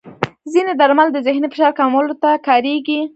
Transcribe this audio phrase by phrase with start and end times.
[0.53, 2.99] ځینې درمل د ذهني فشار کمولو ته کارېږي.